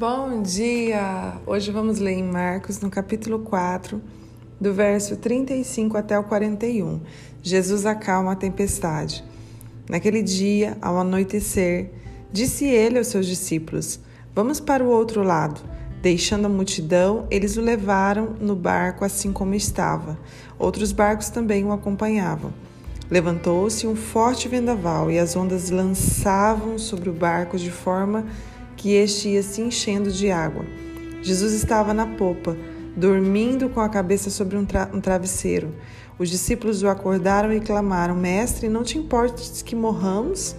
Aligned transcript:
Bom 0.00 0.40
dia! 0.40 1.34
Hoje 1.46 1.70
vamos 1.70 1.98
ler 1.98 2.12
em 2.12 2.22
Marcos, 2.22 2.80
no 2.80 2.88
capítulo 2.88 3.40
4, 3.40 4.00
do 4.58 4.72
verso 4.72 5.14
35 5.14 5.94
até 5.94 6.18
o 6.18 6.24
41. 6.24 7.02
Jesus 7.42 7.84
acalma 7.84 8.32
a 8.32 8.34
tempestade. 8.34 9.22
Naquele 9.90 10.22
dia, 10.22 10.78
ao 10.80 10.96
anoitecer, 10.96 11.90
disse 12.32 12.64
ele 12.64 12.96
aos 12.96 13.08
seus 13.08 13.26
discípulos: 13.26 14.00
Vamos 14.34 14.58
para 14.58 14.82
o 14.82 14.88
outro 14.88 15.22
lado. 15.22 15.60
Deixando 16.00 16.46
a 16.46 16.48
multidão, 16.48 17.26
eles 17.30 17.58
o 17.58 17.60
levaram 17.60 18.36
no 18.40 18.56
barco 18.56 19.04
assim 19.04 19.34
como 19.34 19.54
estava. 19.54 20.18
Outros 20.58 20.92
barcos 20.92 21.28
também 21.28 21.62
o 21.62 21.72
acompanhavam. 21.72 22.54
Levantou-se 23.10 23.86
um 23.86 23.94
forte 23.94 24.48
vendaval 24.48 25.10
e 25.10 25.18
as 25.18 25.36
ondas 25.36 25.68
lançavam 25.68 26.78
sobre 26.78 27.10
o 27.10 27.12
barco 27.12 27.58
de 27.58 27.70
forma 27.70 28.24
que 28.80 28.94
este 28.94 29.28
ia 29.28 29.42
se 29.42 29.60
enchendo 29.60 30.10
de 30.10 30.30
água. 30.30 30.64
Jesus 31.20 31.52
estava 31.52 31.92
na 31.92 32.06
popa, 32.06 32.56
dormindo 32.96 33.68
com 33.68 33.78
a 33.78 33.90
cabeça 33.90 34.30
sobre 34.30 34.56
um, 34.56 34.64
tra 34.64 34.88
um 34.94 35.02
travesseiro. 35.02 35.74
Os 36.18 36.30
discípulos 36.30 36.82
o 36.82 36.88
acordaram 36.88 37.52
e 37.52 37.60
clamaram: 37.60 38.14
Mestre, 38.14 38.70
não 38.70 38.82
te 38.82 38.96
importes 38.96 39.60
que 39.60 39.76
morramos? 39.76 40.56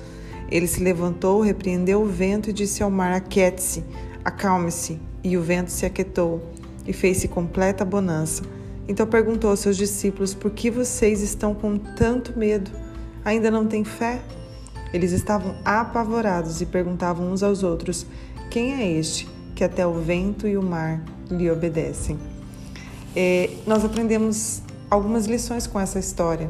Ele 0.51 0.67
se 0.67 0.83
levantou, 0.83 1.41
repreendeu 1.41 2.03
o 2.03 2.05
vento 2.05 2.51
e 2.51 2.53
disse 2.53 2.83
ao 2.83 2.91
mar: 2.91 3.11
Aquiete-se, 3.11 3.83
acalme-se. 4.23 4.99
E 5.23 5.35
o 5.35 5.41
vento 5.41 5.71
se 5.71 5.83
aquietou 5.83 6.47
e 6.85 6.93
fez-se 6.93 7.27
completa 7.27 7.83
bonança. 7.83 8.43
Então 8.87 9.07
perguntou 9.07 9.49
aos 9.49 9.61
seus 9.61 9.75
discípulos: 9.75 10.35
Por 10.35 10.51
que 10.51 10.69
vocês 10.69 11.23
estão 11.23 11.55
com 11.55 11.75
tanto 11.75 12.37
medo? 12.37 12.69
Ainda 13.25 13.49
não 13.49 13.65
têm 13.65 13.83
fé? 13.83 14.21
Eles 14.93 15.11
estavam 15.11 15.55
apavorados 15.63 16.61
e 16.61 16.65
perguntavam 16.65 17.31
uns 17.31 17.43
aos 17.43 17.63
outros: 17.63 18.05
Quem 18.49 18.73
é 18.73 18.91
este 18.91 19.27
que 19.55 19.63
até 19.63 19.85
o 19.85 19.93
vento 19.93 20.47
e 20.47 20.57
o 20.57 20.63
mar 20.63 21.01
lhe 21.29 21.49
obedecem? 21.49 22.17
É, 23.15 23.49
nós 23.67 23.83
aprendemos 23.83 24.61
algumas 24.89 25.25
lições 25.25 25.67
com 25.67 25.79
essa 25.79 25.99
história. 25.99 26.49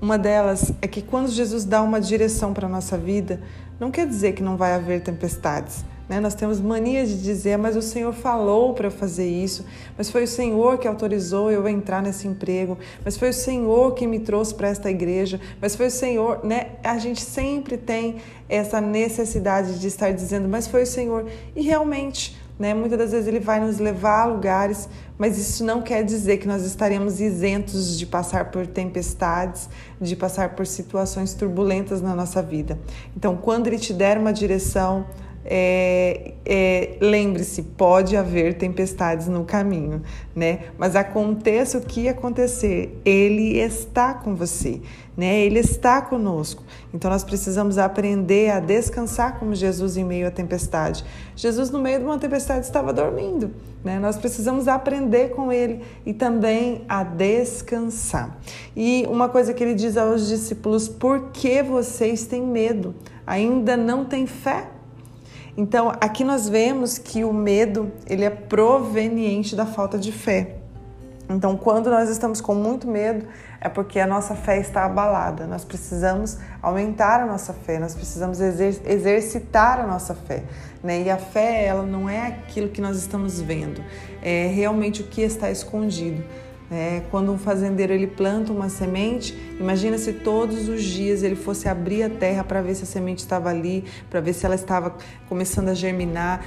Uma 0.00 0.16
delas 0.16 0.72
é 0.80 0.86
que 0.86 1.02
quando 1.02 1.28
Jesus 1.28 1.64
dá 1.64 1.82
uma 1.82 2.00
direção 2.00 2.52
para 2.52 2.66
a 2.66 2.70
nossa 2.70 2.96
vida, 2.96 3.40
não 3.80 3.90
quer 3.90 4.06
dizer 4.06 4.32
que 4.32 4.42
não 4.42 4.56
vai 4.56 4.74
haver 4.74 5.02
tempestades. 5.02 5.84
Né? 6.08 6.20
Nós 6.20 6.34
temos 6.34 6.60
mania 6.60 7.06
de 7.06 7.20
dizer, 7.22 7.58
mas 7.58 7.76
o 7.76 7.82
Senhor 7.82 8.12
falou 8.12 8.72
para 8.72 8.86
eu 8.86 8.90
fazer 8.90 9.28
isso, 9.28 9.64
mas 9.96 10.10
foi 10.10 10.24
o 10.24 10.28
Senhor 10.28 10.78
que 10.78 10.88
autorizou 10.88 11.50
eu 11.50 11.68
entrar 11.68 12.02
nesse 12.02 12.26
emprego, 12.26 12.78
mas 13.04 13.16
foi 13.16 13.28
o 13.28 13.34
Senhor 13.34 13.94
que 13.94 14.06
me 14.06 14.20
trouxe 14.20 14.54
para 14.54 14.68
esta 14.68 14.90
igreja, 14.90 15.38
mas 15.60 15.76
foi 15.76 15.88
o 15.88 15.90
Senhor, 15.90 16.44
né? 16.44 16.68
A 16.82 16.98
gente 16.98 17.20
sempre 17.20 17.76
tem 17.76 18.16
essa 18.48 18.80
necessidade 18.80 19.78
de 19.78 19.86
estar 19.86 20.12
dizendo, 20.12 20.48
mas 20.48 20.66
foi 20.66 20.84
o 20.84 20.86
Senhor. 20.86 21.26
E 21.54 21.60
realmente, 21.60 22.38
né? 22.58 22.72
Muitas 22.72 22.98
das 22.98 23.12
vezes 23.12 23.28
ele 23.28 23.40
vai 23.40 23.60
nos 23.60 23.78
levar 23.78 24.22
a 24.22 24.24
lugares, 24.24 24.88
mas 25.18 25.38
isso 25.38 25.62
não 25.62 25.82
quer 25.82 26.02
dizer 26.02 26.38
que 26.38 26.48
nós 26.48 26.64
estaremos 26.64 27.20
isentos 27.20 27.98
de 27.98 28.06
passar 28.06 28.50
por 28.50 28.66
tempestades, 28.66 29.68
de 30.00 30.16
passar 30.16 30.54
por 30.56 30.66
situações 30.66 31.34
turbulentas 31.34 32.00
na 32.00 32.14
nossa 32.14 32.42
vida. 32.42 32.78
Então, 33.16 33.36
quando 33.36 33.66
ele 33.66 33.78
te 33.78 33.92
der 33.92 34.16
uma 34.16 34.32
direção, 34.32 35.06
é, 35.50 36.34
é, 36.44 36.98
lembre-se, 37.00 37.62
pode 37.62 38.14
haver 38.14 38.58
tempestades 38.58 39.28
no 39.28 39.44
caminho, 39.44 40.02
né? 40.36 40.66
Mas 40.76 40.94
aconteça 40.94 41.78
o 41.78 41.80
que 41.80 42.06
acontecer, 42.06 43.00
Ele 43.02 43.58
está 43.58 44.12
com 44.12 44.34
você, 44.34 44.78
né? 45.16 45.40
Ele 45.40 45.58
está 45.58 46.02
conosco. 46.02 46.62
Então 46.92 47.10
nós 47.10 47.24
precisamos 47.24 47.78
aprender 47.78 48.50
a 48.50 48.60
descansar 48.60 49.38
como 49.38 49.54
Jesus 49.54 49.96
em 49.96 50.04
meio 50.04 50.28
à 50.28 50.30
tempestade. 50.30 51.02
Jesus 51.34 51.70
no 51.70 51.80
meio 51.80 52.00
de 52.00 52.04
uma 52.04 52.18
tempestade 52.18 52.66
estava 52.66 52.92
dormindo, 52.92 53.50
né? 53.82 53.98
Nós 53.98 54.18
precisamos 54.18 54.68
aprender 54.68 55.30
com 55.30 55.50
Ele 55.50 55.82
e 56.04 56.12
também 56.12 56.82
a 56.86 57.02
descansar. 57.02 58.38
E 58.76 59.06
uma 59.08 59.30
coisa 59.30 59.54
que 59.54 59.64
Ele 59.64 59.74
diz 59.74 59.96
aos 59.96 60.28
discípulos: 60.28 60.90
por 60.90 61.30
que 61.30 61.62
vocês 61.62 62.26
têm 62.26 62.42
medo? 62.42 62.94
Ainda 63.26 63.78
não 63.78 64.04
têm 64.04 64.26
fé? 64.26 64.76
Então, 65.60 65.90
aqui 66.00 66.22
nós 66.22 66.48
vemos 66.48 66.98
que 66.98 67.24
o 67.24 67.32
medo, 67.32 67.90
ele 68.06 68.24
é 68.24 68.30
proveniente 68.30 69.56
da 69.56 69.66
falta 69.66 69.98
de 69.98 70.12
fé. 70.12 70.54
Então, 71.28 71.56
quando 71.56 71.90
nós 71.90 72.08
estamos 72.08 72.40
com 72.40 72.54
muito 72.54 72.86
medo, 72.86 73.26
é 73.60 73.68
porque 73.68 73.98
a 73.98 74.06
nossa 74.06 74.36
fé 74.36 74.60
está 74.60 74.84
abalada. 74.84 75.48
Nós 75.48 75.64
precisamos 75.64 76.38
aumentar 76.62 77.22
a 77.22 77.26
nossa 77.26 77.52
fé, 77.52 77.80
nós 77.80 77.92
precisamos 77.92 78.40
exer 78.40 78.80
exercitar 78.86 79.80
a 79.80 79.86
nossa 79.88 80.14
fé. 80.14 80.44
Né? 80.80 81.02
E 81.02 81.10
a 81.10 81.16
fé, 81.16 81.64
ela 81.64 81.82
não 81.82 82.08
é 82.08 82.28
aquilo 82.28 82.68
que 82.68 82.80
nós 82.80 82.96
estamos 82.96 83.40
vendo, 83.40 83.82
é 84.22 84.46
realmente 84.46 85.02
o 85.02 85.08
que 85.08 85.22
está 85.22 85.50
escondido. 85.50 86.22
É, 86.70 87.02
quando 87.10 87.32
um 87.32 87.38
fazendeiro 87.38 87.94
ele 87.94 88.06
planta 88.06 88.52
uma 88.52 88.68
semente, 88.68 89.34
imagina 89.58 89.96
se 89.96 90.12
todos 90.12 90.68
os 90.68 90.82
dias 90.82 91.22
ele 91.22 91.34
fosse 91.34 91.66
abrir 91.66 92.02
a 92.02 92.10
terra 92.10 92.44
para 92.44 92.60
ver 92.60 92.74
se 92.74 92.82
a 92.82 92.86
semente 92.86 93.20
estava 93.20 93.48
ali, 93.48 93.84
para 94.10 94.20
ver 94.20 94.34
se 94.34 94.44
ela 94.44 94.54
estava 94.54 94.94
começando 95.30 95.68
a 95.68 95.74
germinar. 95.74 96.44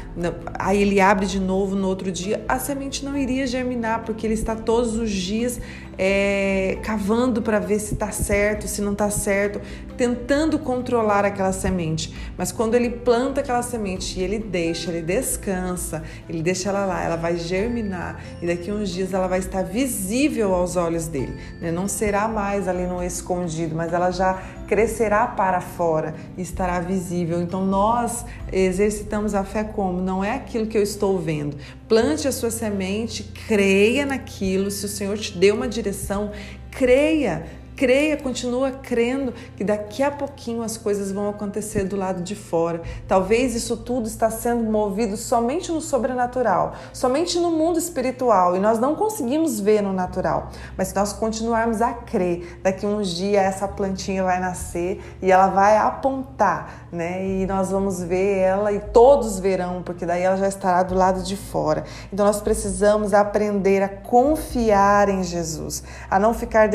Aí 0.59 0.79
ele 0.79 1.01
abre 1.01 1.25
de 1.25 1.39
novo 1.39 1.75
no 1.75 1.87
outro 1.87 2.11
dia, 2.11 2.45
a 2.47 2.59
semente 2.59 3.03
não 3.03 3.17
iria 3.17 3.47
germinar 3.47 4.03
porque 4.05 4.27
ele 4.27 4.35
está 4.35 4.55
todos 4.55 4.95
os 4.95 5.09
dias 5.09 5.59
é, 5.97 6.77
cavando 6.83 7.41
para 7.41 7.59
ver 7.59 7.79
se 7.79 7.95
está 7.95 8.11
certo, 8.11 8.67
se 8.67 8.81
não 8.81 8.91
está 8.93 9.09
certo, 9.09 9.59
tentando 9.97 10.59
controlar 10.59 11.25
aquela 11.25 11.51
semente. 11.51 12.13
Mas 12.37 12.51
quando 12.51 12.75
ele 12.75 12.89
planta 12.89 13.41
aquela 13.41 13.61
semente 13.63 14.19
e 14.19 14.23
ele 14.23 14.37
deixa, 14.37 14.91
ele 14.91 15.01
descansa, 15.01 16.03
ele 16.29 16.43
deixa 16.43 16.69
ela 16.69 16.85
lá, 16.85 17.03
ela 17.03 17.15
vai 17.15 17.37
germinar 17.37 18.23
e 18.39 18.45
daqui 18.45 18.71
uns 18.71 18.89
dias 18.89 19.13
ela 19.13 19.27
vai 19.27 19.39
estar 19.39 19.63
visível 19.63 20.10
visível 20.11 20.53
aos 20.53 20.75
olhos 20.75 21.07
dele. 21.07 21.33
Né? 21.61 21.71
Não 21.71 21.87
será 21.87 22.27
mais 22.27 22.67
ali 22.67 22.85
no 22.85 23.01
escondido, 23.01 23.73
mas 23.73 23.93
ela 23.93 24.11
já 24.11 24.41
crescerá 24.67 25.25
para 25.25 25.61
fora 25.61 26.13
e 26.37 26.41
estará 26.41 26.81
visível. 26.81 27.41
Então 27.41 27.65
nós 27.65 28.25
exercitamos 28.51 29.33
a 29.33 29.45
fé 29.45 29.63
como? 29.63 30.01
Não 30.01 30.21
é 30.21 30.35
aquilo 30.35 30.67
que 30.67 30.77
eu 30.77 30.83
estou 30.83 31.17
vendo. 31.17 31.55
Plante 31.87 32.27
a 32.27 32.31
sua 32.31 32.51
semente, 32.51 33.23
creia 33.47 34.05
naquilo. 34.05 34.69
Se 34.69 34.85
o 34.85 34.89
Senhor 34.89 35.17
te 35.17 35.37
deu 35.37 35.55
uma 35.55 35.67
direção, 35.67 36.31
creia 36.69 37.45
creia, 37.75 38.17
continua 38.17 38.71
crendo 38.71 39.33
que 39.55 39.63
daqui 39.63 40.03
a 40.03 40.11
pouquinho 40.11 40.61
as 40.61 40.77
coisas 40.77 41.11
vão 41.11 41.29
acontecer 41.29 41.83
do 41.85 41.95
lado 41.95 42.21
de 42.21 42.35
fora. 42.35 42.81
Talvez 43.07 43.55
isso 43.55 43.77
tudo 43.77 44.07
está 44.07 44.29
sendo 44.29 44.63
movido 44.63 45.17
somente 45.17 45.71
no 45.71 45.81
sobrenatural, 45.81 46.73
somente 46.93 47.39
no 47.39 47.51
mundo 47.51 47.79
espiritual 47.79 48.55
e 48.55 48.59
nós 48.59 48.79
não 48.79 48.95
conseguimos 48.95 49.59
ver 49.59 49.81
no 49.81 49.93
natural. 49.93 50.49
Mas 50.77 50.89
se 50.89 50.95
nós 50.95 51.13
continuarmos 51.13 51.81
a 51.81 51.93
crer, 51.93 52.59
daqui 52.63 52.85
a 52.85 52.89
uns 52.89 53.09
dias 53.09 53.43
essa 53.43 53.67
plantinha 53.67 54.23
vai 54.23 54.39
nascer 54.39 55.01
e 55.21 55.31
ela 55.31 55.47
vai 55.47 55.77
apontar, 55.77 56.87
né? 56.91 57.25
E 57.25 57.45
nós 57.45 57.69
vamos 57.71 58.01
ver 58.01 58.37
ela 58.39 58.71
e 58.71 58.79
todos 58.79 59.39
verão, 59.39 59.81
porque 59.83 60.05
daí 60.05 60.23
ela 60.23 60.37
já 60.37 60.47
estará 60.47 60.83
do 60.83 60.95
lado 60.95 61.23
de 61.23 61.35
fora. 61.35 61.83
Então 62.11 62.25
nós 62.25 62.41
precisamos 62.41 63.13
aprender 63.13 63.81
a 63.81 63.89
confiar 63.89 65.09
em 65.09 65.23
Jesus, 65.23 65.83
a 66.09 66.19
não 66.19 66.33
ficar 66.33 66.67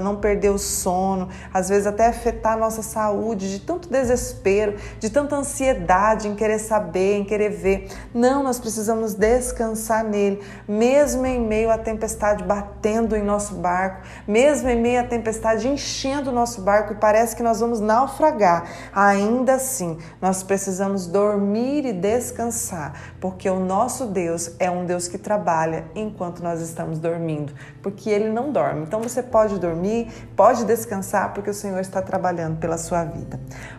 não 0.00 0.16
perder 0.16 0.50
o 0.50 0.58
sono, 0.58 1.28
às 1.52 1.68
vezes 1.68 1.86
até 1.86 2.06
afetar 2.06 2.54
a 2.54 2.56
nossa 2.56 2.82
saúde, 2.82 3.50
de 3.50 3.60
tanto 3.60 3.88
desespero, 3.88 4.76
de 4.98 5.10
tanta 5.10 5.36
ansiedade 5.36 6.28
em 6.28 6.34
querer 6.34 6.58
saber, 6.58 7.18
em 7.18 7.24
querer 7.24 7.50
ver. 7.50 7.88
Não, 8.12 8.42
nós 8.42 8.58
precisamos 8.58 9.14
descansar 9.14 10.04
nele, 10.04 10.42
mesmo 10.66 11.26
em 11.26 11.40
meio 11.40 11.70
à 11.70 11.78
tempestade 11.78 12.44
batendo 12.44 13.16
em 13.16 13.22
nosso 13.22 13.54
barco, 13.54 14.02
mesmo 14.26 14.68
em 14.68 14.80
meio 14.80 15.00
à 15.00 15.04
tempestade 15.04 15.68
enchendo 15.68 16.30
o 16.30 16.32
nosso 16.32 16.60
barco 16.60 16.92
e 16.92 16.96
parece 16.96 17.36
que 17.36 17.42
nós 17.42 17.60
vamos 17.60 17.80
naufragar. 17.80 18.64
Ainda 18.92 19.54
assim, 19.54 19.98
nós 20.20 20.42
precisamos 20.42 21.06
dormir 21.06 21.84
e 21.86 21.92
descansar, 21.92 23.14
porque 23.20 23.48
o 23.48 23.60
nosso 23.60 24.06
Deus 24.06 24.52
é 24.58 24.70
um 24.70 24.84
Deus 24.84 25.08
que 25.08 25.18
trabalha 25.18 25.84
enquanto 25.94 26.42
nós 26.42 26.60
estamos 26.60 26.98
dormindo, 26.98 27.52
porque 27.82 28.10
ele 28.10 28.30
não 28.30 28.52
dorme. 28.52 28.82
Então 28.82 29.00
você 29.00 29.22
pode 29.22 29.58
dormir 29.58 29.83
dormir, 29.84 30.08
pode 30.34 30.64
descansar, 30.64 31.34
porque 31.34 31.50
o 31.50 31.54
Senhor 31.54 31.80
está 31.80 32.00
trabalhando 32.00 32.58
pela 32.58 32.78
sua 32.78 33.04
vida. 33.04 33.38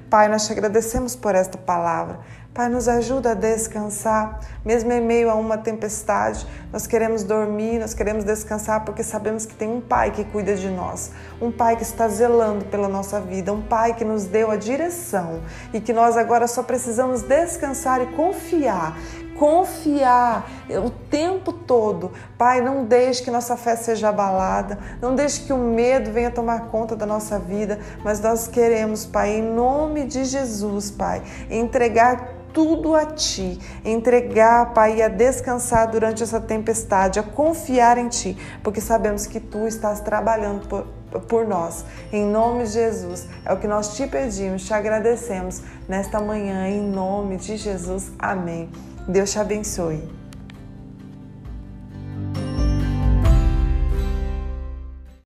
Pai, 0.10 0.28
nós 0.28 0.46
te 0.46 0.52
agradecemos 0.52 1.16
por 1.16 1.34
esta 1.34 1.58
palavra. 1.58 2.20
Pai, 2.54 2.70
nos 2.70 2.88
ajuda 2.88 3.32
a 3.32 3.34
descansar, 3.34 4.40
mesmo 4.64 4.90
em 4.94 5.02
meio 5.02 5.30
a 5.30 5.36
uma 5.36 5.58
tempestade. 5.58 6.48
Nós 6.72 6.88
queremos 6.88 7.22
dormir, 7.24 7.80
nós 7.80 7.94
queremos 7.94 8.24
descansar, 8.24 8.86
porque 8.86 9.04
sabemos 9.04 9.46
que 9.46 9.54
tem 9.54 9.68
um 9.68 9.82
Pai 9.82 10.12
que 10.12 10.24
cuida 10.24 10.56
de 10.56 10.70
nós, 10.70 11.12
um 11.42 11.52
Pai 11.52 11.76
que 11.76 11.84
está 11.84 12.08
zelando 12.08 12.64
pela 12.66 12.88
nossa 12.88 13.20
vida, 13.20 13.52
um 13.52 13.62
Pai 13.62 13.94
que 13.94 14.06
nos 14.06 14.24
deu 14.24 14.52
a 14.52 14.56
direção 14.56 15.42
e 15.74 15.82
que 15.82 15.92
nós 15.92 16.16
agora 16.16 16.48
só 16.48 16.64
precisamos 16.64 17.24
descansar 17.24 18.02
e 18.02 18.06
confiar 18.16 18.96
confiar 19.38 20.50
o 20.84 20.90
tempo 20.90 21.52
todo. 21.52 22.12
Pai, 22.38 22.62
não 22.62 22.86
deixe 22.86 23.24
que 23.24 23.32
nossa 23.32 23.56
fé 23.56 23.76
seja 23.76 24.10
abalada, 24.10 24.78
não 25.02 25.16
deixe 25.16 25.42
que 25.42 25.54
o 25.54 25.58
medo 25.58 26.12
venha 26.12 26.32
tomar 26.32 26.68
conta 26.68 26.96
da 26.96 27.06
nossa 27.06 27.38
vida, 27.38 27.80
mas 28.04 28.20
nós 28.20 28.48
queremos, 28.48 29.06
Pai, 29.06 29.38
em 29.38 29.44
nome 29.44 30.06
de 30.06 30.26
Jesus, 30.26 30.92
Pai, 30.92 31.22
entregar 31.50 32.36
tudo 32.56 32.96
a 32.96 33.06
Ti, 33.06 33.60
entregar, 33.84 34.74
Pai, 34.74 35.02
a 35.02 35.10
descansar 35.10 35.92
durante 35.92 36.24
essa 36.24 36.40
tempestade, 36.40 37.20
a 37.20 37.24
confiar 37.24 37.98
em 37.98 38.08
Ti, 38.08 38.38
porque 38.64 38.80
sabemos 38.80 39.28
que 39.28 39.42
Tu 39.42 39.68
estás 39.68 40.00
trabalhando 40.00 40.66
por, 40.68 40.88
por 41.24 41.46
nós. 41.46 41.84
Em 42.14 42.26
nome 42.26 42.64
de 42.64 42.72
Jesus, 42.72 43.28
é 43.46 43.52
o 43.52 43.58
que 43.58 43.68
nós 43.68 43.96
te 43.98 44.08
pedimos, 44.08 44.66
te 44.66 44.74
agradecemos 44.74 45.62
nesta 45.88 46.22
manhã, 46.22 46.68
em 46.70 46.82
nome 46.82 47.36
de 47.36 47.58
Jesus. 47.58 48.10
Amém. 48.18 48.70
Deus 49.08 49.32
te 49.32 49.40
abençoe. 49.40 50.25